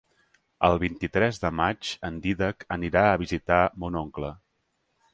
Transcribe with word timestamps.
El 0.69 0.77
vint-i-tres 0.83 1.41
de 1.43 1.51
maig 1.59 1.93
en 2.11 2.19
Dídac 2.25 2.67
anirà 2.79 3.07
a 3.13 3.23
visitar 3.27 3.63
mon 3.85 4.03
oncle. 4.07 4.37